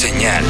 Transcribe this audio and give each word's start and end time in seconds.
Señal 0.00 0.42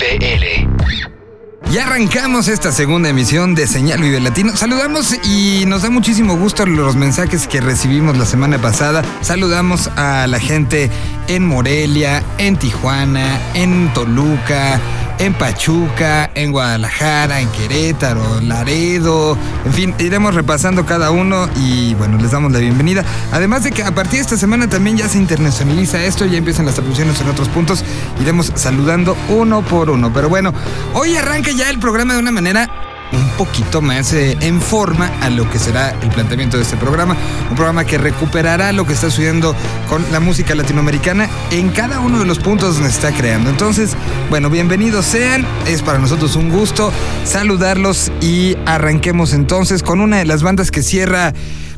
BL. 0.00 1.70
Ya 1.70 1.86
arrancamos 1.86 2.48
esta 2.48 2.72
segunda 2.72 3.08
emisión 3.08 3.54
de 3.54 3.68
Señal 3.68 4.00
Vive 4.00 4.18
Latino. 4.18 4.56
Saludamos 4.56 5.14
y 5.24 5.62
nos 5.66 5.82
da 5.82 5.90
muchísimo 5.90 6.36
gusto 6.36 6.66
los 6.66 6.96
mensajes 6.96 7.46
que 7.46 7.60
recibimos 7.60 8.18
la 8.18 8.26
semana 8.26 8.60
pasada. 8.60 9.04
Saludamos 9.20 9.92
a 9.94 10.26
la 10.26 10.40
gente 10.40 10.90
en 11.28 11.46
Morelia, 11.46 12.24
en 12.38 12.56
Tijuana, 12.56 13.38
en 13.54 13.92
Toluca, 13.94 14.80
en 15.18 15.34
Pachuca, 15.34 16.30
en 16.34 16.52
Guadalajara, 16.52 17.40
en 17.40 17.48
Querétaro, 17.50 18.40
Laredo, 18.40 19.36
en 19.64 19.72
fin, 19.72 19.94
iremos 19.98 20.34
repasando 20.34 20.84
cada 20.84 21.10
uno 21.10 21.48
y 21.56 21.94
bueno, 21.94 22.18
les 22.18 22.30
damos 22.30 22.52
la 22.52 22.58
bienvenida. 22.58 23.04
Además 23.32 23.64
de 23.64 23.72
que 23.72 23.82
a 23.82 23.94
partir 23.94 24.14
de 24.14 24.20
esta 24.20 24.36
semana 24.36 24.68
también 24.68 24.96
ya 24.96 25.08
se 25.08 25.18
internacionaliza 25.18 26.04
esto, 26.04 26.26
ya 26.26 26.38
empiezan 26.38 26.66
las 26.66 26.74
traducciones 26.74 27.20
en 27.20 27.28
otros 27.28 27.48
puntos, 27.48 27.84
iremos 28.20 28.52
saludando 28.54 29.16
uno 29.28 29.62
por 29.62 29.90
uno. 29.90 30.12
Pero 30.12 30.28
bueno, 30.28 30.52
hoy 30.94 31.16
arranca 31.16 31.50
ya 31.50 31.70
el 31.70 31.78
programa 31.78 32.14
de 32.14 32.18
una 32.18 32.30
manera 32.32 32.85
un 33.12 33.28
poquito 33.36 33.80
más 33.80 34.12
eh, 34.12 34.36
en 34.40 34.60
forma 34.60 35.10
a 35.20 35.30
lo 35.30 35.48
que 35.50 35.58
será 35.58 35.90
el 36.02 36.08
planteamiento 36.10 36.56
de 36.56 36.62
este 36.64 36.76
programa. 36.76 37.16
Un 37.50 37.56
programa 37.56 37.84
que 37.84 37.98
recuperará 37.98 38.72
lo 38.72 38.86
que 38.86 38.92
está 38.92 39.10
sucediendo 39.10 39.54
con 39.88 40.04
la 40.12 40.20
música 40.20 40.54
latinoamericana 40.54 41.28
en 41.50 41.70
cada 41.70 42.00
uno 42.00 42.18
de 42.18 42.24
los 42.24 42.38
puntos 42.38 42.74
donde 42.74 42.90
está 42.90 43.12
creando. 43.12 43.50
Entonces, 43.50 43.96
bueno, 44.30 44.50
bienvenidos 44.50 45.06
sean. 45.06 45.46
Es 45.66 45.82
para 45.82 45.98
nosotros 45.98 46.36
un 46.36 46.50
gusto 46.50 46.92
saludarlos 47.24 48.10
y 48.20 48.56
arranquemos 48.66 49.32
entonces 49.32 49.82
con 49.82 50.00
una 50.00 50.18
de 50.18 50.24
las 50.24 50.42
bandas 50.42 50.70
que 50.70 50.82
cierra 50.82 51.32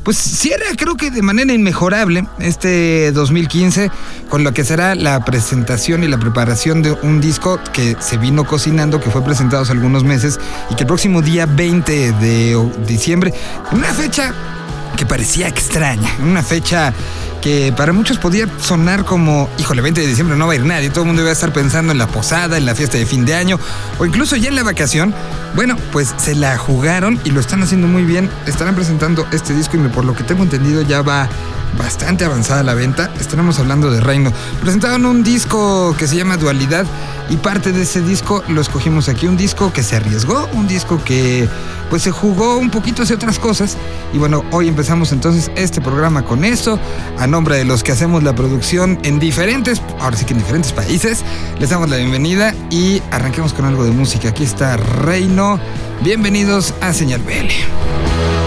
pues 0.09 0.17
cierra 0.17 0.65
creo 0.75 0.97
que 0.97 1.11
de 1.11 1.21
manera 1.21 1.53
inmejorable 1.53 2.27
este 2.39 3.12
2015 3.12 3.91
con 4.31 4.43
lo 4.43 4.55
que 4.55 4.65
será 4.65 4.95
la 4.95 5.23
presentación 5.23 6.03
y 6.03 6.09
la 6.09 6.17
preparación 6.17 6.81
de 6.81 6.93
un 6.93 7.21
disco 7.21 7.61
que 7.75 7.95
se 8.01 8.17
vino 8.17 8.47
cocinando, 8.47 9.03
que 9.03 9.11
fue 9.11 9.23
presentado 9.23 9.64
hace 9.64 9.73
algunos 9.73 10.05
meses 10.05 10.41
y 10.70 10.77
que 10.77 10.84
el 10.84 10.86
próximo 10.86 11.20
día 11.20 11.45
20 11.45 12.12
de 12.12 12.70
diciembre, 12.86 13.34
una 13.70 13.89
fecha 13.92 14.33
que 14.97 15.05
parecía 15.05 15.47
extraña, 15.47 16.11
una 16.23 16.42
fecha 16.42 16.95
que 17.41 17.72
para 17.77 17.92
muchos 17.92 18.19
podía 18.19 18.48
sonar 18.61 19.05
como, 19.05 19.48
híjole, 19.58 19.83
20 19.83 20.00
de 20.00 20.06
diciembre 20.06 20.36
no 20.36 20.47
va 20.47 20.53
a 20.53 20.56
ir 20.56 20.64
nadie, 20.64 20.91
todo 20.91 21.03
el 21.03 21.06
mundo 21.06 21.22
iba 21.22 21.31
a 21.31 21.33
estar 21.33 21.53
pensando 21.53 21.92
en 21.92 21.98
la 21.98 22.06
posada, 22.06 22.56
en 22.56 22.67
la 22.67 22.75
fiesta 22.75 22.98
de 22.98 23.06
fin 23.06 23.25
de 23.25 23.34
año 23.34 23.58
o 23.98 24.06
incluso 24.06 24.36
ya 24.36 24.48
en 24.48 24.56
la 24.56 24.62
vacación. 24.62 25.14
Bueno, 25.55 25.77
pues 25.92 26.14
se 26.19 26.34
la 26.34 26.58
jugaron 26.58 27.20
y 27.25 27.30
lo 27.30 27.41
están 27.41 27.62
haciendo 27.62 27.86
muy 27.86 28.05
bien. 28.05 28.30
Estarán 28.47 28.75
presentando 28.75 29.27
este 29.33 29.55
disco 29.55 29.77
y 29.77 29.80
por 29.89 30.05
lo 30.05 30.14
que 30.14 30.25
tengo 30.25 30.42
entendido 30.42 30.83
ya 30.83 31.03
va 31.03 31.28
bastante 31.77 32.24
avanzada 32.24 32.62
la 32.62 32.74
venta. 32.74 33.11
Estaremos 33.20 33.58
hablando 33.58 33.91
de 33.91 34.00
Reino. 34.00 34.33
Presentaron 34.61 35.05
un 35.06 35.22
disco 35.22 35.94
que 35.98 36.06
se 36.06 36.16
llama 36.16 36.36
Dualidad 36.36 36.86
y 37.28 37.36
parte 37.36 37.72
de 37.72 37.83
ese 37.83 38.00
disco 38.00 38.42
lo 38.48 38.61
escogimos 38.61 39.08
aquí. 39.08 39.27
Un 39.27 39.36
disco 39.36 39.72
que 39.72 39.83
se 39.83 39.96
arriesgó, 39.96 40.48
un 40.52 40.66
disco 40.66 41.02
que 41.05 41.48
pues 41.91 42.02
se 42.02 42.11
jugó 42.11 42.56
un 42.58 42.70
poquito 42.70 43.02
hacia 43.02 43.16
otras 43.16 43.39
cosas. 43.39 43.77
Y 44.12 44.19
bueno, 44.19 44.44
hoy 44.50 44.69
empezamos 44.69 45.12
entonces 45.12 45.50
este 45.56 45.80
programa 45.80 46.22
con 46.22 46.44
eso. 46.44 46.78
A 47.19 47.27
nombre 47.27 47.56
de 47.56 47.64
los 47.64 47.83
que 47.83 47.92
hacemos 47.92 48.22
la 48.22 48.34
producción 48.34 48.98
en 49.02 49.19
diferentes, 49.19 49.83
ahora 50.00 50.16
sí 50.16 50.24
que 50.24 50.33
en 50.33 50.39
diferentes 50.39 50.72
países, 50.72 51.24
les 51.58 51.70
damos 51.70 51.91
la 51.91 51.96
bienvenida 51.96 52.55
y 52.70 53.02
arranquemos 53.11 53.52
con 53.52 53.64
algo 53.64 53.84
de 53.84 53.91
música. 53.91 54.28
Aquí 54.28 54.44
está 54.44 54.77
Reino. 54.77 55.58
Bienvenidos 56.02 56.74
a 56.80 56.92
Señal 56.92 57.20
BL. 57.22 58.38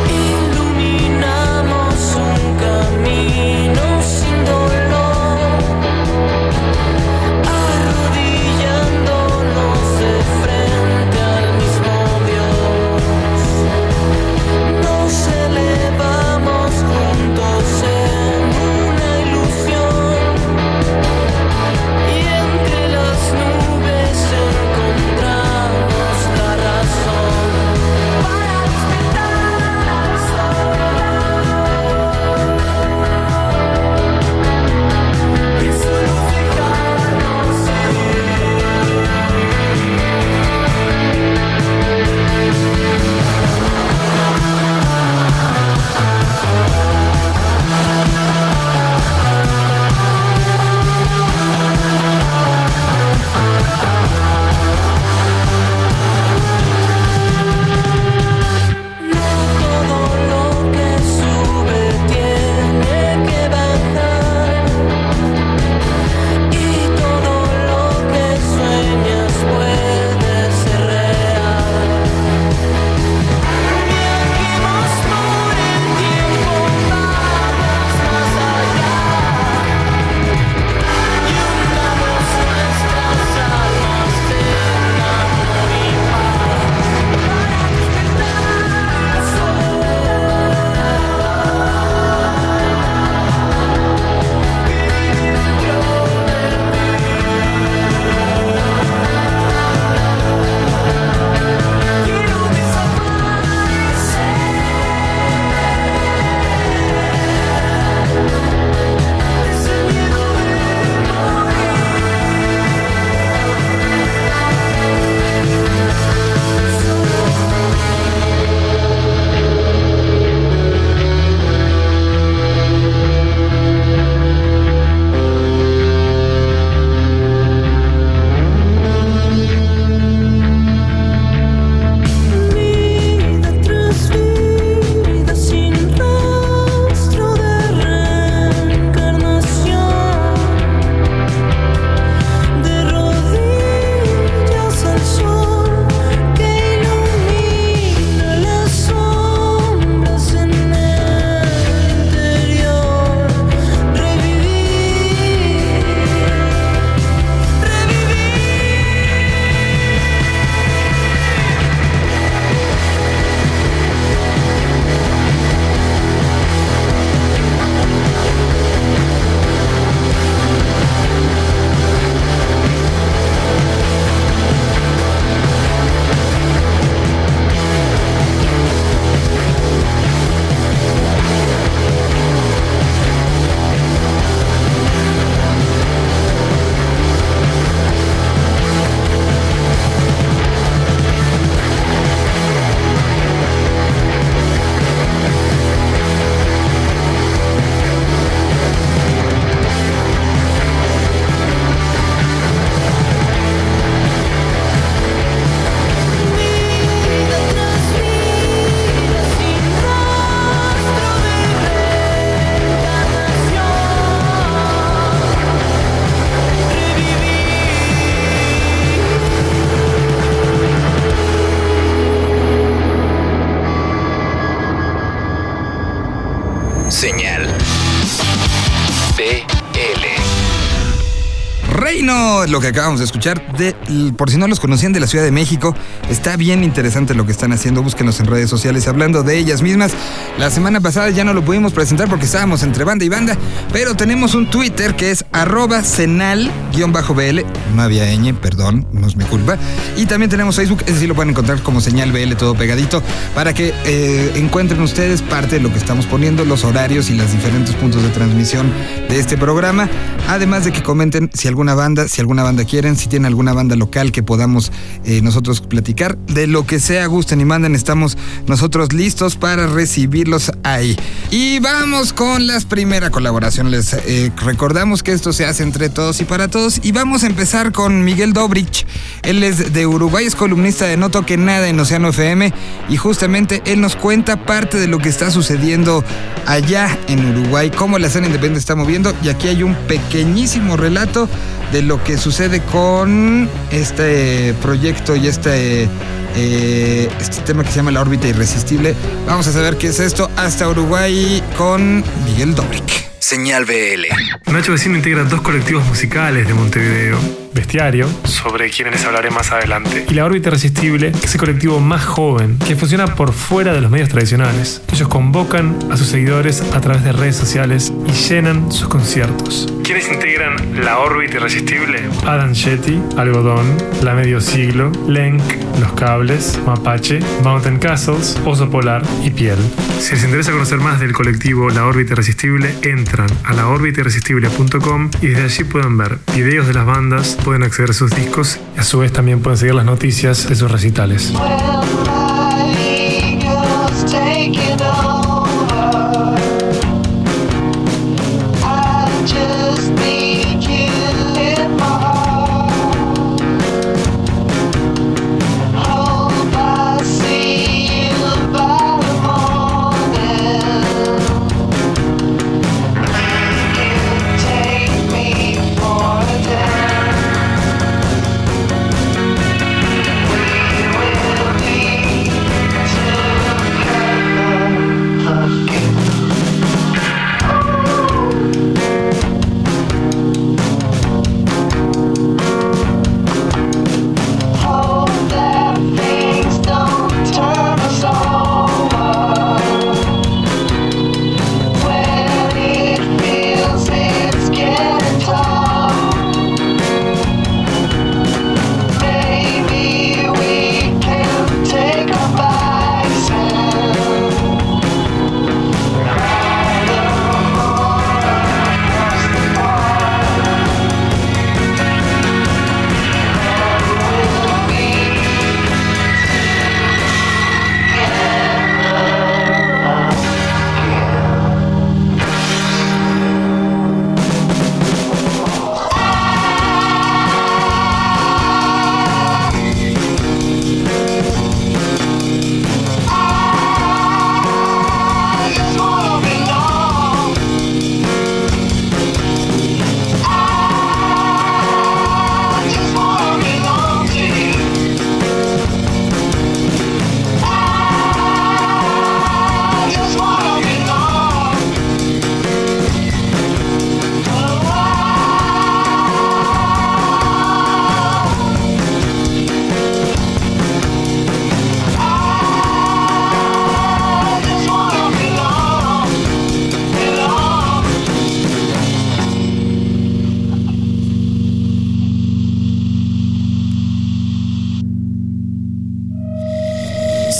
Lo 232.52 232.60
que 232.60 232.68
acabamos 232.68 233.00
de 233.00 233.06
escuchar, 233.06 233.42
de, 233.56 233.74
por 234.18 234.30
si 234.30 234.38
no 234.38 234.48
los 234.48 234.60
conocían 234.60 234.92
de 234.92 235.00
la 235.00 235.08
Ciudad 235.08 235.24
de 235.24 235.32
México, 235.32 235.74
está 236.10 236.36
bien 236.36 236.64
interesante 236.64 237.14
lo 237.16 237.26
que 237.26 237.32
están 237.32 237.54
haciendo, 237.54 237.82
búsquenlos 237.82 238.20
en 238.20 238.28
redes 238.28 238.50
sociales 238.50 238.88
hablando 238.88 239.24
de 239.24 239.38
ellas 239.38 239.62
mismas. 239.62 239.94
La 240.38 240.50
semana 240.50 240.82
pasada 240.82 241.10
ya 241.10 241.24
no 241.24 241.34
lo 241.34 241.44
pudimos 241.44 241.72
presentar 241.72 242.10
porque 242.10 242.26
estábamos 242.26 242.64
entre 242.64 242.84
banda 242.84 243.06
y 243.06 243.10
banda, 243.10 243.38
pero 243.72 243.96
tenemos 243.96 244.36
un 244.36 244.50
Twitter 244.50 244.96
que 244.96 245.12
es 245.12 245.26
arroba 245.32 245.84
senal-bl, 245.84 247.46
había 247.78 248.14
ñ, 248.16 248.36
perdón, 248.36 248.86
no 248.92 249.08
es 249.08 249.16
mi 249.16 249.24
culpa, 249.24 249.58
y 249.98 250.06
también 250.06 250.30
tenemos 250.30 250.58
Facebook, 250.58 250.84
ese 250.86 251.00
sí 251.00 251.08
lo 251.08 251.16
pueden 251.16 251.32
encontrar 251.32 251.64
como 251.64 251.80
señal 251.80 252.12
BL 252.12 252.34
todo 252.36 252.54
pegadito, 252.54 253.02
para 253.34 253.54
que 253.54 253.74
eh, 253.86 254.34
encuentren 254.36 254.82
ustedes 254.82 255.22
parte 255.22 255.56
de 255.56 255.62
lo 255.62 255.72
que 255.72 255.78
estamos 255.78 256.06
poniendo, 256.06 256.44
los 256.44 256.66
horarios 256.66 257.10
y 257.10 257.16
los 257.16 257.32
diferentes 257.32 257.76
puntos 257.76 258.04
de 258.04 258.10
transmisión 258.10 258.72
de 259.10 259.20
este 259.20 259.38
programa, 259.38 259.90
además 260.28 260.66
de 260.66 260.72
que 260.72 260.84
comenten 260.84 261.30
si 261.34 261.48
alguna 261.48 261.76
banda, 261.76 262.08
si 262.08 262.20
alguna 262.20 262.41
banda 262.44 262.66
quieren, 262.66 262.96
si 262.96 263.08
tienen 263.08 263.28
alguna 263.28 263.54
banda 263.54 263.76
local 263.76 264.12
que 264.12 264.24
podamos 264.24 264.72
eh, 265.06 265.22
nosotros 265.22 265.62
platicar, 265.62 266.18
de 266.18 266.48
lo 266.48 266.66
que 266.66 266.80
sea, 266.80 267.06
gusten 267.08 267.42
y 267.42 267.46
manden, 267.46 267.76
estamos 267.76 268.18
nosotros 268.48 268.94
listos 268.94 269.36
para 269.36 269.68
recibirlos 269.68 270.52
ahí. 270.64 270.98
Y 271.30 271.60
vamos 271.60 272.14
con 272.14 272.48
las 272.48 272.66
primeras 272.66 273.10
colaboraciones. 273.10 273.72
Les 273.72 273.94
eh, 273.94 274.32
recordamos 274.38 275.04
que 275.04 275.12
esto 275.12 275.34
se 275.34 275.46
hace 275.46 275.64
entre 275.64 275.90
todos 275.90 276.22
y 276.22 276.26
para 276.26 276.48
todos. 276.48 276.80
Y 276.84 276.92
vamos 276.92 277.24
a 277.24 277.28
empezar 277.28 277.72
con 277.72 278.04
Miguel 278.04 278.34
Dobrich. 278.34 278.86
Él 279.24 279.44
es 279.44 279.74
de 279.74 279.88
Uruguay, 279.88 280.26
es 280.26 280.36
columnista 280.36 280.86
de 280.86 280.98
No 280.98 281.10
Toque 281.10 281.38
Nada 281.38 281.70
en 281.70 281.80
Océano 281.80 282.10
FM. 282.10 282.54
Y 282.90 282.98
justamente 282.98 283.62
él 283.66 283.82
nos 283.82 283.96
cuenta 283.96 284.46
parte 284.46 284.80
de 284.80 284.88
lo 284.88 284.98
que 285.00 285.10
está 285.10 285.32
sucediendo 285.32 286.04
allá 286.46 286.98
en 287.08 287.26
Uruguay, 287.26 287.72
cómo 287.72 287.98
la 287.98 288.08
escena 288.08 288.28
independiente 288.28 288.60
está 288.60 288.76
moviendo. 288.76 289.14
Y 289.24 289.30
aquí 289.30 289.48
hay 289.48 289.64
un 289.64 289.76
pequeñísimo 289.88 290.78
relato 290.78 291.30
de 291.72 291.82
lo 291.82 292.04
que 292.04 292.18
sucede 292.18 292.62
con 292.62 293.50
este 293.72 294.54
proyecto 294.62 295.16
y 295.16 295.28
este, 295.28 295.88
eh, 296.36 297.10
este 297.20 297.42
tema 297.42 297.64
que 297.64 297.70
se 297.70 297.78
llama 297.78 297.92
la 297.92 298.02
órbita 298.02 298.28
irresistible. 298.28 298.96
Vamos 299.26 299.48
a 299.48 299.54
saber 299.54 299.78
qué 299.78 299.88
es 299.88 300.00
esto 300.00 300.30
hasta 300.36 300.68
Uruguay 300.68 301.42
con 301.58 302.04
Miguel 302.26 302.56
Dobrick. 302.56 303.12
Señal 303.20 303.66
BL. 303.66 304.52
Nacho 304.52 304.74
Vecino 304.74 304.98
integra 304.98 305.24
dos 305.24 305.42
colectivos 305.42 305.86
musicales 305.86 306.48
de 306.48 306.54
Montevideo. 306.54 307.18
Bestiario, 307.54 308.08
sobre 308.24 308.70
quienes 308.70 308.94
les 308.94 309.06
hablaré 309.06 309.30
más 309.30 309.52
adelante, 309.52 310.06
y 310.10 310.14
La 310.14 310.26
órbita 310.26 310.50
irresistible, 310.50 311.12
que 311.12 311.26
es 311.26 311.34
el 311.34 311.40
colectivo 311.40 311.80
más 311.80 312.06
joven, 312.06 312.58
que 312.60 312.76
funciona 312.76 313.08
por 313.16 313.34
fuera 313.34 313.74
de 313.74 313.82
los 313.82 313.92
medios 313.92 314.10
tradicionales. 314.10 314.82
Ellos 314.92 315.08
convocan 315.08 315.78
a 315.92 315.98
sus 315.98 316.08
seguidores 316.08 316.62
a 316.74 316.82
través 316.82 317.04
de 317.04 317.12
redes 317.12 317.36
sociales 317.36 317.92
y 318.08 318.12
llenan 318.12 318.72
sus 318.72 318.88
conciertos. 318.88 319.72
¿Quiénes 319.84 320.10
integran 320.10 320.84
La 320.86 321.00
órbita 321.00 321.38
irresistible? 321.38 322.02
Adam 322.26 322.54
Shetty, 322.54 323.02
Algodón, 323.18 323.78
La 324.04 324.14
Medio 324.14 324.40
Siglo, 324.40 324.92
Lenk, 325.08 325.42
Los 325.80 325.92
Cables, 325.94 326.60
Mapache, 326.66 327.20
Mountain 327.44 327.80
Castles, 327.80 328.40
Oso 328.46 328.70
Polar 328.70 329.04
y 329.24 329.32
Piel. 329.32 329.58
Si 330.00 330.14
les 330.14 330.24
interesa 330.24 330.52
conocer 330.52 330.80
más 330.80 331.00
del 331.00 331.14
colectivo 331.14 331.70
La 331.70 331.86
órbita 331.86 332.14
irresistible, 332.14 332.74
entran 332.84 333.30
a 333.44 333.54
laorbitairresistible.com 333.54 335.10
y 335.22 335.28
desde 335.28 335.44
allí 335.44 335.64
pueden 335.66 335.98
ver 335.98 336.18
videos 336.34 336.68
de 336.68 336.74
las 336.74 336.86
bandas, 336.86 337.38
pueden 337.42 337.64
acceder 337.64 337.90
a 337.90 337.94
sus 337.94 338.12
discos 338.12 338.60
y 338.76 338.80
a 338.80 338.84
su 338.84 339.00
vez 339.00 339.12
también 339.12 339.42
pueden 339.42 339.58
seguir 339.58 339.76
las 339.76 339.86
noticias 339.86 340.48
de 340.48 340.56
sus 340.56 340.72
recitales. 340.72 341.34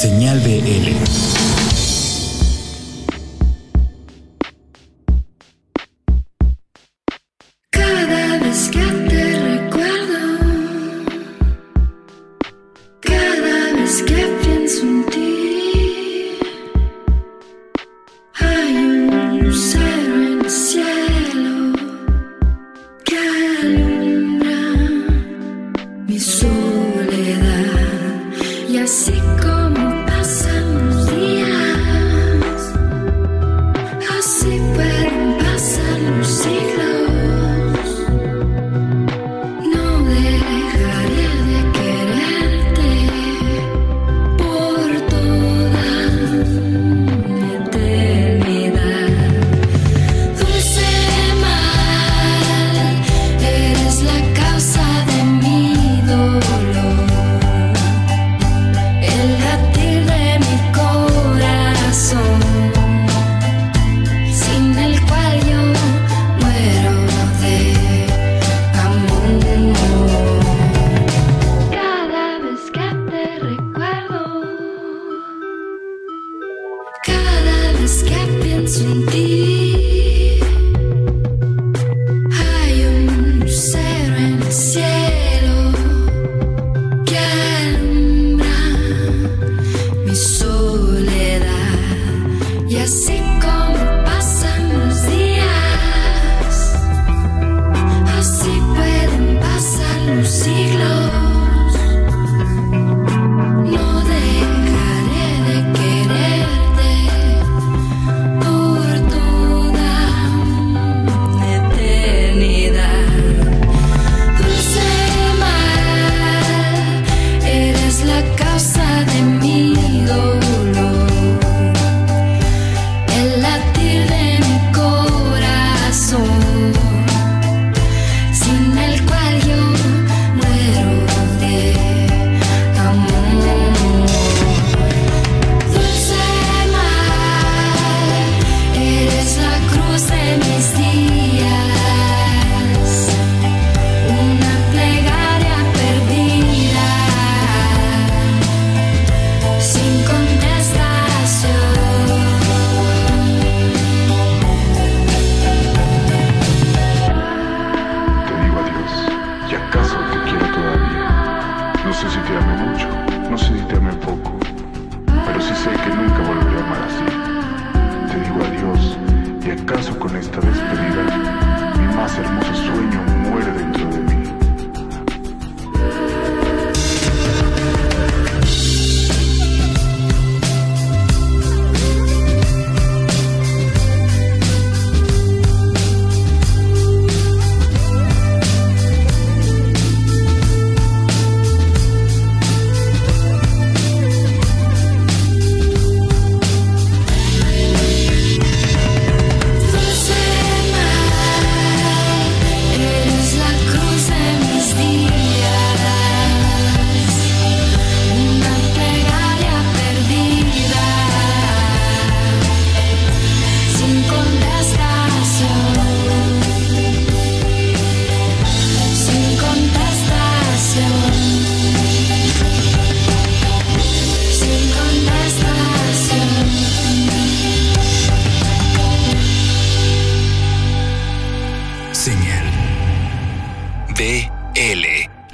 Mi 0.10 0.26
soledad 0.26 1.61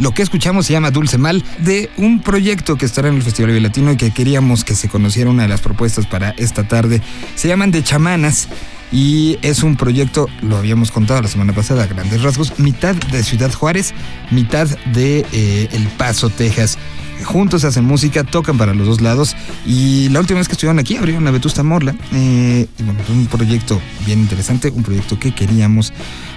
Lo 0.07 0.13
que 0.13 0.21
escuchamos 0.21 0.65
se 0.65 0.71
llama 0.71 0.89
Dulce 0.89 1.17
Mal, 1.17 1.43
de 1.59 1.89
un 1.97 2.21
proyecto 2.21 2.77
que 2.77 2.85
estará 2.85 3.09
en 3.09 3.15
el 3.15 3.23
Festival 3.23 3.51
Vive 3.51 3.59
Latino 3.59 3.91
y 3.91 3.97
que 3.97 4.11
queríamos 4.11 4.63
que 4.63 4.73
se 4.73 4.87
conociera 4.87 5.29
una 5.29 5.43
de 5.43 5.49
las 5.49 5.59
propuestas 5.59 6.05
para 6.05 6.29
esta 6.37 6.65
tarde. 6.65 7.01
Se 7.35 7.49
llaman 7.49 7.71
De 7.71 7.83
Chamanas 7.83 8.47
y 8.89 9.37
es 9.41 9.63
un 9.63 9.75
proyecto, 9.75 10.29
lo 10.41 10.55
habíamos 10.55 10.91
contado 10.91 11.21
la 11.21 11.27
semana 11.27 11.51
pasada, 11.51 11.83
a 11.83 11.87
grandes 11.87 12.23
rasgos, 12.23 12.57
mitad 12.57 12.95
de 12.95 13.21
Ciudad 13.21 13.51
Juárez, 13.51 13.93
mitad 14.31 14.69
de 14.93 15.25
eh, 15.33 15.67
El 15.73 15.85
Paso, 15.89 16.29
Texas. 16.29 16.77
Juntos 17.23 17.63
hacen 17.63 17.85
música, 17.85 18.23
tocan 18.23 18.57
para 18.57 18.73
los 18.73 18.87
dos 18.87 19.01
lados 19.01 19.35
y 19.65 20.09
la 20.09 20.19
última 20.19 20.39
vez 20.39 20.47
que 20.47 20.53
estuvieron 20.53 20.79
aquí 20.79 20.97
abrieron 20.97 21.23
la 21.23 21.31
Vetusta 21.31 21.63
Morla. 21.63 21.95
Eh, 22.13 22.67
y 22.77 22.83
bueno, 22.83 22.99
un 23.09 23.27
proyecto 23.27 23.81
bien 24.05 24.19
interesante, 24.19 24.69
un 24.69 24.83
proyecto 24.83 25.19
que 25.19 25.33
queríamos 25.33 25.93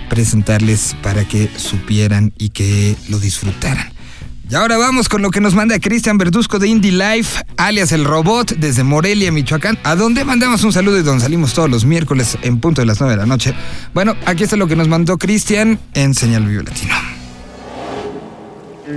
presentarles 0.08 0.96
para 1.02 1.24
que 1.24 1.50
supieran 1.56 2.32
y 2.38 2.50
que 2.50 2.96
lo 3.08 3.18
disfrutaran. 3.18 3.92
Y 4.50 4.56
ahora 4.56 4.76
vamos 4.78 5.08
con 5.08 5.22
lo 5.22 5.30
que 5.30 5.40
nos 5.40 5.54
manda 5.54 5.78
Cristian 5.78 6.18
Verduzco 6.18 6.58
de 6.58 6.66
Indie 6.66 6.90
Life, 6.90 7.40
alias 7.56 7.92
El 7.92 8.04
Robot, 8.04 8.56
desde 8.56 8.82
Morelia, 8.82 9.30
Michoacán, 9.30 9.78
a 9.84 9.94
donde 9.94 10.24
mandamos 10.24 10.64
un 10.64 10.72
saludo 10.72 10.98
y 10.98 11.02
donde 11.02 11.22
salimos 11.22 11.54
todos 11.54 11.70
los 11.70 11.84
miércoles 11.84 12.36
en 12.42 12.58
punto 12.58 12.82
de 12.82 12.86
las 12.86 12.98
9 12.98 13.14
de 13.14 13.20
la 13.20 13.26
noche. 13.26 13.54
Bueno, 13.94 14.16
aquí 14.26 14.42
está 14.42 14.56
lo 14.56 14.66
que 14.66 14.74
nos 14.74 14.88
mandó 14.88 15.18
Cristian 15.18 15.78
en 15.94 16.14
Señal 16.14 16.46
Vivo 16.46 16.64
Latino. 16.64 17.19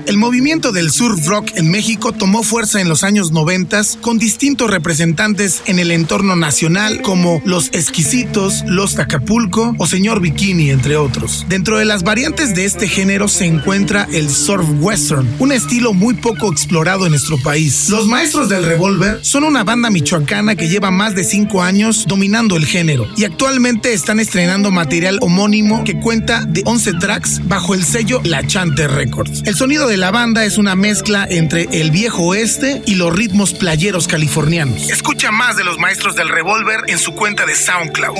El 0.05 0.17
movimiento 0.17 0.71
del 0.71 0.91
surf 0.91 1.27
rock 1.27 1.51
en 1.55 1.69
México 1.69 2.11
tomó 2.11 2.43
fuerza 2.43 2.81
en 2.81 2.89
los 2.89 3.03
años 3.03 3.31
90 3.31 3.73
con 4.01 4.19
distintos 4.19 4.69
representantes 4.69 5.61
en 5.65 5.79
el 5.79 5.91
entorno 5.91 6.35
nacional 6.35 7.01
como 7.01 7.41
Los 7.45 7.67
Exquisitos, 7.67 8.63
Los 8.67 8.99
Acapulco 8.99 9.75
o 9.77 9.87
Señor 9.87 10.19
Bikini, 10.19 10.69
entre 10.69 10.97
otros. 10.97 11.45
Dentro 11.49 11.77
de 11.77 11.85
las 11.85 12.03
variantes 12.03 12.53
de 12.55 12.65
este 12.65 12.87
género 12.87 13.27
se 13.27 13.45
encuentra 13.45 14.07
el 14.11 14.29
surf 14.29 14.65
western, 14.79 15.27
un 15.39 15.51
estilo 15.51 15.93
muy 15.93 16.13
poco 16.15 16.51
explorado 16.51 17.05
en 17.05 17.11
nuestro 17.11 17.37
país. 17.41 17.89
Los 17.89 18.07
Maestros 18.07 18.49
del 18.49 18.65
Revolver 18.65 19.19
son 19.23 19.43
una 19.43 19.63
banda 19.63 19.89
michoacana 19.89 20.55
que 20.55 20.69
lleva 20.69 20.91
más 20.91 21.15
de 21.15 21.23
5 21.23 21.63
años 21.63 22.05
dominando 22.07 22.57
el 22.57 22.65
género 22.65 23.07
y 23.17 23.25
actualmente 23.25 23.93
están 23.93 24.19
estrenando 24.19 24.71
material 24.71 25.19
homónimo 25.21 25.83
que 25.83 25.99
cuenta 25.99 26.45
de 26.45 26.63
11 26.65 26.93
tracks 26.99 27.47
bajo 27.47 27.73
el 27.73 27.83
sello 27.83 28.21
La 28.23 28.45
Chante 28.45 28.87
Records. 28.87 29.43
El 29.45 29.55
sonido 29.55 29.82
de 29.87 29.97
la 29.97 30.11
banda 30.11 30.45
es 30.45 30.57
una 30.57 30.75
mezcla 30.75 31.27
entre 31.29 31.67
el 31.71 31.91
viejo 31.91 32.23
oeste 32.23 32.81
y 32.85 32.95
los 32.95 33.13
ritmos 33.13 33.53
playeros 33.53 34.07
californianos. 34.07 34.89
Escucha 34.89 35.31
más 35.31 35.57
de 35.57 35.63
los 35.63 35.77
maestros 35.77 36.15
del 36.15 36.29
revólver 36.29 36.81
en 36.87 36.97
su 36.97 37.13
cuenta 37.13 37.45
de 37.45 37.55
SoundCloud. 37.55 38.17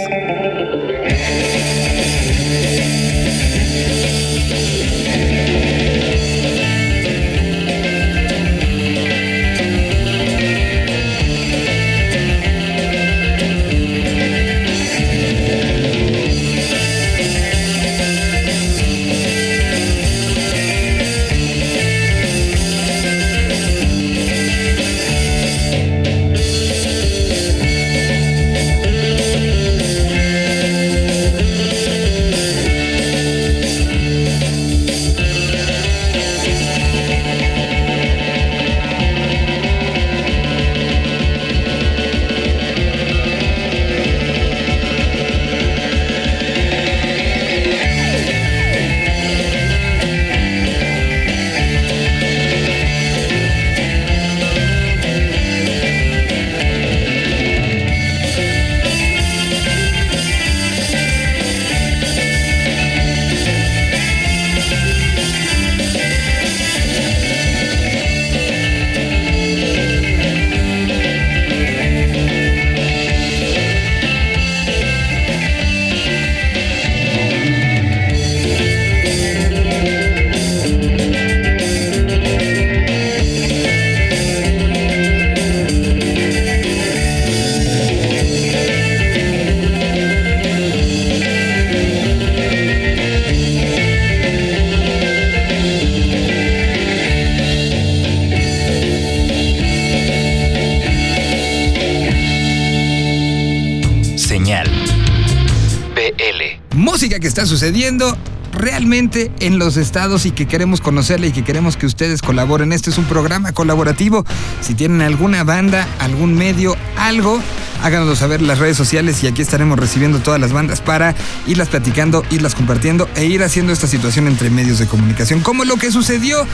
Sucediendo 107.45 108.17
realmente 108.53 109.31
en 109.39 109.57
los 109.57 109.77
estados 109.77 110.25
y 110.25 110.31
que 110.31 110.47
queremos 110.47 110.79
conocerla 110.79 111.27
y 111.27 111.31
que 111.31 111.43
queremos 111.43 111.75
que 111.75 111.85
ustedes 111.85 112.21
colaboren. 112.21 112.71
Este 112.71 112.89
es 112.89 112.97
un 112.97 113.05
programa 113.05 113.51
colaborativo. 113.51 114.25
Si 114.61 114.75
tienen 114.75 115.01
alguna 115.01 115.43
banda, 115.43 115.87
algún 115.99 116.35
medio, 116.35 116.77
algo, 116.97 117.41
háganoslo 117.81 118.15
saber 118.15 118.41
en 118.41 118.47
las 118.47 118.59
redes 118.59 118.77
sociales 118.77 119.23
y 119.23 119.27
aquí 119.27 119.41
estaremos 119.41 119.77
recibiendo 119.79 120.19
todas 120.19 120.39
las 120.39 120.53
bandas 120.53 120.81
para 120.81 121.15
irlas 121.47 121.69
platicando, 121.69 122.23
irlas 122.29 122.55
compartiendo 122.55 123.09
e 123.15 123.25
ir 123.25 123.43
haciendo 123.43 123.73
esta 123.73 123.87
situación 123.87 124.27
entre 124.27 124.49
medios 124.49 124.79
de 124.79 124.87
comunicación. 124.87 125.41
Como 125.41 125.65
lo 125.65 125.77
que 125.77 125.91
sucedió 125.91 126.45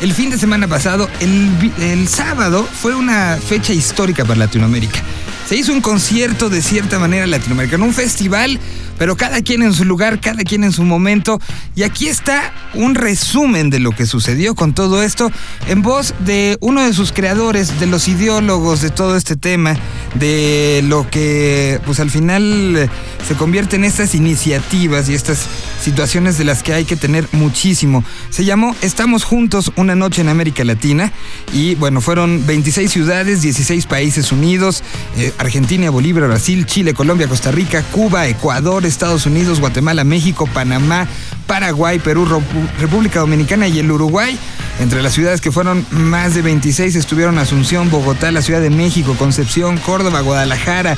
el 0.00 0.12
fin 0.14 0.30
de 0.30 0.38
semana 0.38 0.68
pasado, 0.68 1.08
el, 1.20 1.72
el 1.80 2.08
sábado 2.08 2.66
fue 2.72 2.94
una 2.94 3.36
fecha 3.36 3.72
histórica 3.72 4.24
para 4.24 4.38
Latinoamérica. 4.38 5.00
Se 5.48 5.56
hizo 5.56 5.72
un 5.72 5.80
concierto 5.80 6.50
de 6.50 6.60
cierta 6.60 6.98
manera 6.98 7.26
latinoamericano, 7.26 7.86
un 7.86 7.94
festival, 7.94 8.60
pero 8.98 9.16
cada 9.16 9.42
quien 9.42 9.62
en 9.62 9.72
su 9.72 9.84
lugar, 9.84 10.20
cada 10.20 10.42
quien 10.42 10.64
en 10.64 10.72
su 10.72 10.82
momento. 10.82 11.40
Y 11.74 11.84
aquí 11.84 12.08
está 12.08 12.52
un 12.74 12.94
resumen 12.94 13.70
de 13.70 13.78
lo 13.78 13.92
que 13.92 14.06
sucedió 14.06 14.54
con 14.54 14.74
todo 14.74 15.02
esto 15.02 15.30
en 15.68 15.82
voz 15.82 16.14
de 16.20 16.58
uno 16.60 16.82
de 16.82 16.92
sus 16.92 17.12
creadores, 17.12 17.78
de 17.80 17.86
los 17.86 18.08
ideólogos 18.08 18.82
de 18.82 18.90
todo 18.90 19.16
este 19.16 19.36
tema, 19.36 19.76
de 20.14 20.82
lo 20.86 21.08
que 21.08 21.80
pues 21.86 22.00
al 22.00 22.10
final 22.10 22.76
eh, 22.76 22.88
se 23.26 23.34
convierte 23.34 23.76
en 23.76 23.84
estas 23.84 24.14
iniciativas 24.14 25.08
y 25.08 25.14
estas 25.14 25.46
situaciones 25.82 26.38
de 26.38 26.44
las 26.44 26.62
que 26.62 26.72
hay 26.72 26.84
que 26.84 26.96
tener 26.96 27.28
muchísimo. 27.32 28.04
Se 28.30 28.44
llamó 28.44 28.74
Estamos 28.82 29.24
Juntos 29.24 29.72
una 29.76 29.94
noche 29.94 30.22
en 30.22 30.28
América 30.28 30.64
Latina 30.64 31.12
y 31.52 31.74
bueno, 31.76 32.00
fueron 32.00 32.46
26 32.46 32.90
ciudades, 32.90 33.42
16 33.42 33.86
países 33.86 34.32
unidos, 34.32 34.82
eh, 35.16 35.32
Argentina, 35.38 35.90
Bolivia, 35.90 36.26
Brasil, 36.26 36.66
Chile, 36.66 36.94
Colombia, 36.94 37.28
Costa 37.28 37.50
Rica, 37.50 37.82
Cuba, 37.92 38.26
Ecuador, 38.26 38.84
Estados 38.88 39.26
Unidos, 39.26 39.60
Guatemala, 39.60 40.04
México, 40.04 40.48
Panamá, 40.52 41.06
Paraguay, 41.46 41.98
Perú, 41.98 42.26
República 42.78 43.20
Dominicana 43.20 43.68
y 43.68 43.78
el 43.78 43.90
Uruguay. 43.90 44.38
Entre 44.80 45.02
las 45.02 45.14
ciudades 45.14 45.40
que 45.40 45.50
fueron 45.50 45.84
más 45.90 46.34
de 46.34 46.42
26 46.42 46.94
estuvieron 46.94 47.38
Asunción, 47.38 47.90
Bogotá, 47.90 48.30
la 48.30 48.42
Ciudad 48.42 48.60
de 48.60 48.70
México, 48.70 49.16
Concepción, 49.18 49.76
Córdoba, 49.78 50.20
Guadalajara 50.20 50.96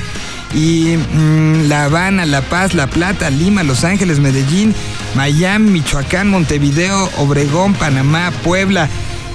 y 0.55 0.96
mm, 0.96 1.68
La 1.68 1.85
Habana, 1.85 2.26
La 2.26 2.42
Paz, 2.42 2.74
La 2.74 2.88
Plata, 2.88 3.31
Lima, 3.31 3.62
Los 3.62 3.85
Ángeles, 3.85 4.20
Medellín, 4.20 4.74
Miami, 5.14 5.70
Michoacán, 5.70 6.29
Montevideo, 6.29 7.09
Obregón, 7.16 7.72
Panamá, 7.72 8.33
Puebla, 8.44 8.88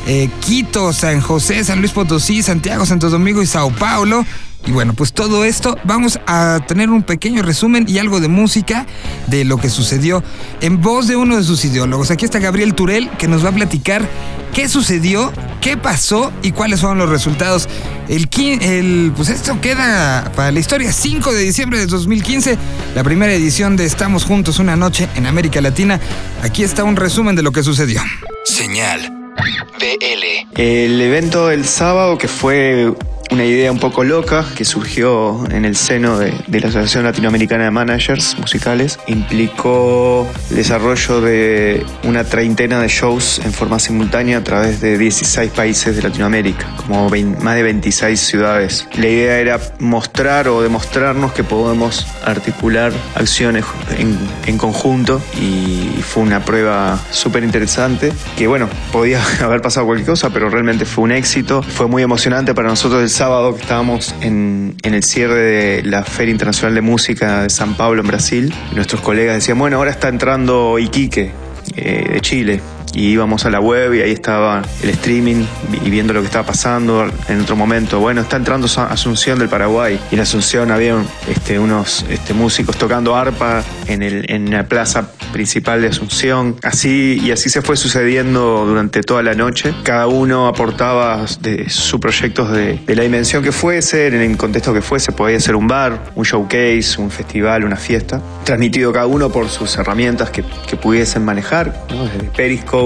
eh, 0.05 0.29
Quito, 0.39 0.93
San 0.93 1.21
José, 1.21 1.63
San 1.63 1.79
Luis 1.79 1.91
Potosí, 1.91 2.43
Santiago, 2.43 2.85
Santo 2.85 3.09
Domingo 3.09 3.41
y 3.41 3.47
Sao 3.47 3.71
Paulo. 3.71 4.25
Y 4.67 4.71
bueno, 4.71 4.93
pues 4.93 5.13
todo 5.13 5.45
esto 5.45 5.77
vamos 5.83 6.19
a 6.25 6.59
tener 6.67 6.89
un 6.89 7.03
pequeño 7.03 7.43
resumen 7.43 7.85
y 7.87 7.99
algo 7.99 8.19
de 8.19 8.27
música 8.27 8.87
de 9.27 9.45
lo 9.45 9.57
que 9.57 9.69
sucedió 9.69 10.23
en 10.61 10.81
voz 10.81 11.07
de 11.07 11.15
uno 11.15 11.37
de 11.37 11.43
sus 11.43 11.63
ideólogos. 11.65 12.09
Aquí 12.09 12.25
está 12.25 12.39
Gabriel 12.39 12.73
Turel 12.73 13.09
que 13.11 13.27
nos 13.27 13.45
va 13.45 13.49
a 13.49 13.51
platicar 13.51 14.07
qué 14.55 14.67
sucedió, 14.67 15.31
qué 15.61 15.77
pasó 15.77 16.31
y 16.41 16.51
cuáles 16.51 16.79
fueron 16.81 16.97
los 16.97 17.09
resultados. 17.09 17.69
El, 18.07 19.11
pues 19.15 19.29
esto 19.29 19.59
queda 19.61 20.31
para 20.35 20.51
la 20.51 20.59
historia. 20.59 20.91
5 20.91 21.31
de 21.31 21.41
diciembre 21.43 21.77
de 21.77 21.85
2015, 21.85 22.57
la 22.95 23.03
primera 23.03 23.33
edición 23.33 23.75
de 23.75 23.85
Estamos 23.85 24.23
Juntos 24.23 24.57
una 24.57 24.75
noche 24.75 25.07
en 25.15 25.27
América 25.27 25.61
Latina. 25.61 25.99
Aquí 26.41 26.63
está 26.63 26.83
un 26.83 26.95
resumen 26.95 27.35
de 27.35 27.43
lo 27.43 27.51
que 27.51 27.61
sucedió. 27.61 28.01
Señal. 28.45 29.24
BL. 29.35 30.61
El 30.61 31.01
evento 31.01 31.47
del 31.47 31.65
sábado 31.65 32.17
que 32.17 32.27
fue 32.27 32.93
una 33.35 33.43
idea 33.43 33.69
un 33.69 33.79
poco 33.79 34.05
loca 34.05 34.45
que 34.55 34.63
surgió 34.63 35.43
en 35.51 35.65
el 35.65 35.75
seno 35.75 36.17
de, 36.17 36.31
la 36.47 36.69
Asociación 36.69 37.03
Latinoamericana 37.03 37.65
de 37.65 37.71
Managers 37.71 38.39
Musicales. 38.39 38.97
Implicó 39.07 40.25
el 40.51 40.55
desarrollo 40.55 41.19
de 41.19 41.85
una 42.05 42.23
treintena 42.23 42.79
de 42.79 42.87
shows 42.87 43.41
en 43.43 43.51
forma 43.51 43.77
simultánea 43.79 44.37
a 44.37 44.43
través 44.45 44.79
de 44.79 44.97
16 44.97 45.51
países 45.51 45.97
de 45.97 46.01
Latinoamérica, 46.01 46.65
como 46.77 47.09
más 47.41 47.55
de 47.55 47.63
26 47.63 48.17
ciudades. 48.17 48.87
La 48.93 49.07
idea 49.07 49.37
era 49.37 49.59
mostrar 49.79 50.47
o 50.47 50.61
demostrarnos 50.61 51.33
que 51.33 51.43
podemos 51.43 52.07
articular 52.23 52.93
acciones 53.15 53.65
en, 53.97 54.57
conjunto 54.57 55.21
y 55.37 56.01
fue 56.01 56.23
una 56.23 56.45
prueba 56.45 56.97
súper 57.11 57.43
interesante 57.43 58.13
que 58.37 58.47
bueno, 58.47 58.69
podía 58.93 59.21
haber 59.41 59.61
pasado 59.61 59.85
cualquier 59.85 60.07
cosa, 60.07 60.29
pero 60.29 60.49
realmente 60.49 60.85
fue 60.85 61.03
un 61.03 61.11
éxito. 61.11 61.61
Fue 61.61 61.87
muy 61.87 62.01
emocionante 62.01 62.53
para 62.53 62.69
nosotros 62.69 63.01
el 63.01 63.09
sábado 63.09 63.24
que 63.25 63.61
estábamos 63.61 64.13
en, 64.21 64.75
el 64.83 65.03
cierre 65.03 65.35
de 65.35 65.83
la 65.83 66.03
Feria 66.03 66.31
Internacional 66.31 66.75
de 66.75 66.81
Música 66.81 67.43
de 67.43 67.49
San 67.49 67.75
Pablo 67.75 68.01
en 68.01 68.07
Brasil, 68.07 68.53
nuestros 68.73 69.01
colegas 69.01 69.35
decían, 69.35 69.57
bueno, 69.57 69.77
ahora 69.77 69.91
está 69.91 70.09
entrando 70.09 70.77
Iquique 70.77 71.31
eh, 71.75 72.09
de 72.13 72.21
Chile 72.21 72.61
y 72.95 73.09
íbamos 73.09 73.45
a 73.45 73.49
la 73.49 73.59
web 73.59 73.93
y 73.93 74.01
ahí 74.01 74.11
estaba 74.11 74.61
el 74.81 74.89
streaming 74.89 75.45
y 75.83 75.89
viendo 75.89 76.13
lo 76.13 76.21
que 76.21 76.27
estaba 76.27 76.45
pasando 76.45 77.05
en 77.27 77.41
otro 77.41 77.55
momento. 77.55 77.99
Bueno, 77.99 78.21
está 78.21 78.37
entrando 78.37 78.67
Asunción 78.67 79.37
del 79.37 79.49
Paraguay 79.49 79.99
y 80.11 80.15
en 80.15 80.21
Asunción 80.21 80.71
había 80.71 80.95
este, 81.29 81.59
unos 81.59 82.05
este, 82.09 82.33
músicos 82.33 82.77
tocando 82.77 83.15
arpa 83.15 83.63
en, 83.87 84.01
el, 84.01 84.25
en 84.31 84.49
la 84.49 84.67
plaza 84.67 85.11
principal 85.33 85.81
de 85.81 85.89
Asunción. 85.89 86.55
Así 86.63 87.19
y 87.21 87.31
así 87.31 87.49
se 87.49 87.61
fue 87.61 87.75
sucediendo 87.75 88.65
durante 88.65 89.01
toda 89.01 89.21
la 89.21 89.33
noche. 89.33 89.73
Cada 89.83 90.07
uno 90.07 90.47
aportaba 90.47 91.25
de 91.41 91.69
sus 91.69 91.99
proyectos 91.99 92.51
de, 92.51 92.79
la 92.87 93.03
dimensión 93.03 93.43
que 93.43 93.51
fuese, 93.51 94.07
en 94.07 94.15
el 94.15 94.37
contexto 94.37 94.73
que 94.73 94.81
fuese. 94.81 95.11
Podía 95.11 95.39
ser 95.39 95.55
un 95.55 95.67
bar, 95.67 96.11
un 96.15 96.23
showcase, 96.23 96.95
un 96.99 97.11
festival, 97.11 97.65
una 97.65 97.75
fiesta. 97.75 98.21
Transmitido 98.43 98.93
cada 98.93 99.07
uno 99.07 99.29
por 99.29 99.49
sus 99.49 99.77
herramientas 99.77 100.29
que, 100.29 100.43
pudiesen 100.75 101.23
manejar, 101.23 101.85
desde 101.87 102.29
Periscope 102.29 102.84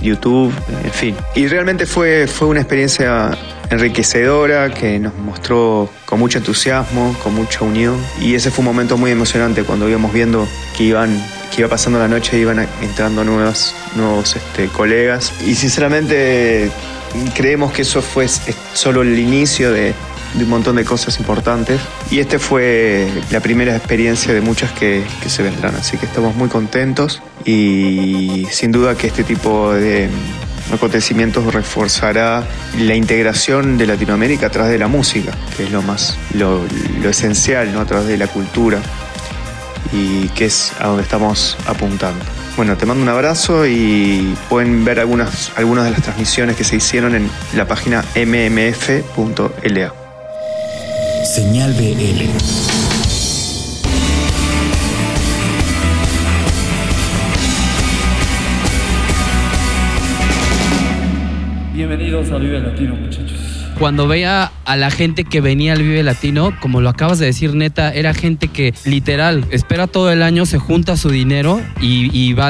YouTube, 0.00 0.52
en 0.84 0.90
fin. 0.90 1.16
Y 1.34 1.46
realmente 1.46 1.86
fue, 1.86 2.26
fue 2.26 2.48
una 2.48 2.60
experiencia 2.60 3.30
enriquecedora 3.70 4.74
que 4.74 4.98
nos 4.98 5.14
mostró 5.14 5.88
con 6.04 6.18
mucho 6.18 6.38
entusiasmo, 6.38 7.16
con 7.22 7.34
mucha 7.34 7.64
unión. 7.64 7.96
Y 8.20 8.34
ese 8.34 8.50
fue 8.50 8.62
un 8.62 8.66
momento 8.66 8.96
muy 8.96 9.10
emocionante 9.10 9.62
cuando 9.62 9.88
íbamos 9.88 10.12
viendo 10.12 10.46
que 10.76 10.84
iban 10.84 11.22
que 11.54 11.62
iba 11.62 11.68
pasando 11.68 11.98
la 11.98 12.06
noche 12.06 12.38
iban 12.38 12.64
entrando 12.80 13.24
nuevas, 13.24 13.74
nuevos 13.96 14.36
este, 14.36 14.66
colegas. 14.68 15.32
Y 15.46 15.54
sinceramente 15.54 16.70
creemos 17.34 17.72
que 17.72 17.82
eso 17.82 18.02
fue 18.02 18.28
solo 18.72 19.02
el 19.02 19.18
inicio 19.18 19.72
de, 19.72 19.94
de 20.34 20.44
un 20.44 20.50
montón 20.50 20.76
de 20.76 20.84
cosas 20.84 21.18
importantes. 21.18 21.80
Y 22.10 22.20
este 22.20 22.38
fue 22.38 23.08
la 23.30 23.40
primera 23.40 23.76
experiencia 23.76 24.32
de 24.32 24.40
muchas 24.40 24.72
que, 24.72 25.04
que, 25.22 25.28
se 25.28 25.42
vendrán. 25.42 25.74
Así 25.74 25.96
que 25.96 26.06
estamos 26.06 26.34
muy 26.34 26.48
contentos 26.48 27.22
y 27.44 28.46
sin 28.50 28.72
duda 28.72 28.96
que 28.96 29.08
este 29.08 29.24
tipo 29.24 29.72
de 29.72 30.08
acontecimientos 30.72 31.52
reforzará 31.52 32.44
la 32.78 32.94
integración 32.94 33.76
de 33.76 33.86
Latinoamérica 33.86 34.46
a 34.46 34.50
través 34.50 34.70
de 34.72 34.78
la 34.78 34.88
música, 34.88 35.32
que 35.56 35.64
es 35.64 35.70
lo 35.70 35.82
más, 35.82 36.16
lo, 36.34 36.62
lo 37.02 37.10
esencial, 37.10 37.72
¿no? 37.72 37.80
a 37.80 37.86
través 37.86 38.06
de 38.06 38.16
la 38.16 38.28
cultura 38.28 38.80
y 39.92 40.28
que 40.28 40.46
es 40.46 40.72
a 40.78 40.88
donde 40.88 41.02
estamos 41.02 41.56
apuntando. 41.66 42.24
Bueno, 42.56 42.76
te 42.76 42.86
mando 42.86 43.02
un 43.02 43.08
abrazo 43.08 43.66
y 43.66 44.34
pueden 44.48 44.84
ver 44.84 45.00
algunas, 45.00 45.52
algunas 45.56 45.84
de 45.84 45.92
las 45.92 46.02
transmisiones 46.02 46.56
que 46.56 46.64
se 46.64 46.76
hicieron 46.76 47.14
en 47.14 47.30
la 47.54 47.66
página 47.66 48.04
mmf.la. 48.14 49.99
Señal 51.24 51.72
BL. 51.74 52.24
Bienvenidos 61.74 62.30
a 62.30 62.38
Vive 62.38 62.60
Latino, 62.60 62.94
muchachos 62.96 63.36
cuando 63.78 64.06
veía 64.06 64.52
a 64.66 64.76
la 64.76 64.90
gente 64.90 65.24
que 65.24 65.40
venía 65.40 65.72
al 65.72 65.82
Vive 65.82 66.02
Latino, 66.02 66.54
como 66.60 66.82
lo 66.82 66.90
acabas 66.90 67.18
de 67.18 67.24
decir, 67.24 67.54
neta, 67.54 67.94
era 67.94 68.12
gente 68.12 68.48
que 68.48 68.74
literal 68.84 69.46
espera 69.50 69.86
todo 69.86 70.12
el 70.12 70.22
año, 70.22 70.44
se 70.44 70.58
junta 70.58 70.98
su 70.98 71.08
dinero 71.08 71.62
y, 71.80 72.34
va, 72.34 72.48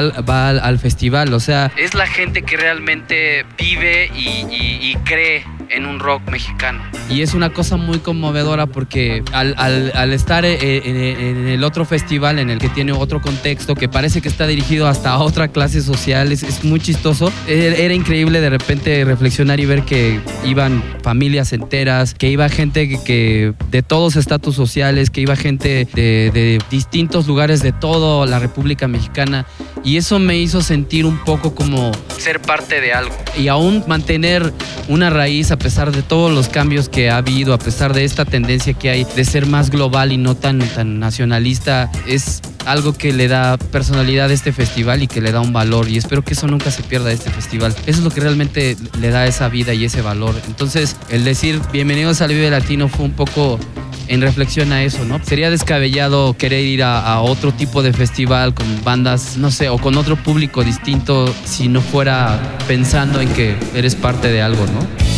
al, 0.49 0.77
festival. 0.77 1.33
O 1.33 1.39
sea, 1.39 1.71
es 1.77 1.93
la 1.93 2.05
gente 2.05 2.41
que 2.41 2.57
realmente 2.57 3.45
vive 3.57 4.11
y 4.13 4.97
cree 5.05 5.45
en 5.71 5.85
un 5.85 5.99
rock 5.99 6.29
mexicano. 6.29 6.81
Y 7.09 7.21
es 7.21 7.33
una 7.33 7.51
cosa 7.51 7.77
muy 7.77 7.99
conmovedora 7.99 8.67
porque 8.67 9.23
al, 9.33 10.13
estar 10.13 10.45
eh, 10.45 10.57
en, 10.85 11.47
el 11.47 11.63
otro 11.63 11.85
festival 11.85 12.39
en 12.39 12.49
el 12.49 12.59
que 12.59 12.69
tiene 12.69 12.91
otro 12.91 13.21
contexto, 13.21 13.75
que 13.75 13.89
parece 13.89 14.21
que 14.21 14.27
está 14.27 14.47
dirigido 14.47 14.87
hasta 14.87 15.17
otra 15.17 15.47
clase 15.47 15.81
social, 15.81 16.31
es, 16.31 16.63
muy 16.63 16.79
chistoso. 16.79 17.31
Era, 17.47 17.93
increíble 17.93 18.39
de 18.39 18.49
repente 18.49 19.03
reflexionar 19.03 19.59
y 19.59 19.65
ver 19.65 19.83
que 19.83 20.19
iban 20.45 20.83
familias 21.03 21.53
enteras, 21.53 22.13
que 22.13 22.29
iba 22.29 22.47
gente 22.49 22.99
que, 23.03 23.53
de 23.69 23.83
todos 23.83 24.15
estatus 24.15 24.55
sociales, 24.55 25.09
que 25.09 25.21
iba 25.21 25.35
gente 25.35 25.87
de, 25.93 26.31
de 26.31 26.59
distintos 26.69 27.27
lugares 27.27 27.61
de 27.61 27.71
toda 27.71 28.25
la 28.25 28.39
República 28.39 28.87
Mexicana. 28.87 29.45
Y 29.83 29.97
eso 29.97 30.19
me 30.19 30.37
hizo 30.37 30.61
sentir 30.61 31.05
un 31.05 31.17
poco 31.23 31.55
como 31.55 31.91
ser 32.17 32.41
parte 32.41 32.79
de 32.81 32.93
algo. 32.93 33.15
Y 33.37 33.47
aún 33.47 33.83
mantener 33.87 34.53
una 34.87 35.09
raíz 35.09 35.51
a 35.51 35.57
pesar 35.61 35.91
de 35.91 36.01
todos 36.01 36.31
los 36.31 36.49
cambios 36.49 36.89
que 36.89 37.09
ha 37.09 37.17
habido, 37.17 37.53
a 37.53 37.59
pesar 37.59 37.93
de 37.93 38.03
esta 38.03 38.25
tendencia 38.25 38.73
que 38.73 38.89
hay 38.89 39.03
de 39.03 39.25
ser 39.25 39.45
más 39.45 39.69
global 39.69 40.11
y 40.11 40.17
no 40.17 40.35
tan, 40.35 40.59
tan 40.59 40.99
nacionalista, 40.99 41.91
es 42.07 42.41
algo 42.65 42.93
que 42.93 43.13
le 43.13 43.27
da 43.27 43.57
personalidad 43.57 44.29
a 44.29 44.33
este 44.33 44.53
festival 44.53 45.03
y 45.03 45.07
que 45.07 45.21
le 45.21 45.31
da 45.31 45.39
un 45.39 45.53
valor 45.53 45.87
y 45.89 45.97
espero 45.97 46.23
que 46.23 46.33
eso 46.33 46.47
nunca 46.47 46.71
se 46.71 46.83
pierda 46.83 47.09
de 47.09 47.15
este 47.15 47.29
festival. 47.29 47.73
Eso 47.85 47.99
es 47.99 48.03
lo 48.03 48.09
que 48.09 48.21
realmente 48.21 48.75
le 48.99 49.09
da 49.09 49.25
esa 49.27 49.49
vida 49.49 49.73
y 49.73 49.85
ese 49.85 50.01
valor. 50.01 50.35
Entonces, 50.47 50.95
el 51.09 51.23
decir 51.23 51.59
bienvenidos 51.71 52.21
al 52.21 52.29
Vive 52.29 52.49
Latino 52.49 52.87
fue 52.87 53.05
un 53.05 53.13
poco 53.13 53.59
en 54.07 54.21
reflexión 54.21 54.73
a 54.73 54.83
eso, 54.83 55.05
¿no? 55.05 55.23
Sería 55.23 55.49
descabellado 55.49 56.35
querer 56.37 56.65
ir 56.65 56.83
a, 56.83 57.21
otro 57.21 57.53
tipo 57.53 57.81
de 57.81 57.93
festival 57.93 58.53
con 58.53 58.83
bandas, 58.83 59.37
no 59.37 59.51
sé, 59.51 59.69
o 59.69 59.77
con 59.77 59.95
otro 59.95 60.15
público 60.17 60.63
distinto 60.63 61.33
si 61.45 61.67
no 61.67 61.81
fuera 61.81 62.57
pensando 62.67 63.21
en 63.21 63.29
que 63.29 63.55
eres 63.73 63.95
parte 63.95 64.29
de 64.29 64.41
algo, 64.41 64.65
¿no? 64.65 65.10